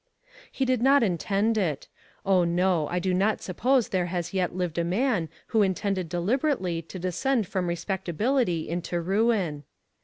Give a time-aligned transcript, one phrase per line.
[0.51, 1.87] He did* not intend it;
[2.25, 6.09] oh, no; I do not suppose there has yet lived a man who in tended
[6.09, 9.63] deliberately to descend from respect ability into ruin.